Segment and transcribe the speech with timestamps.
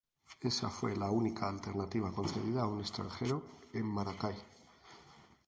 [0.39, 4.35] Esa fue la única alternativa concedida a un extranjero en Maracay.